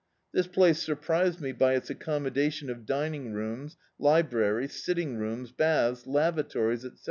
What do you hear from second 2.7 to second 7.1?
of dining rooms, library, sitting rooms, baths, lavatories, etc.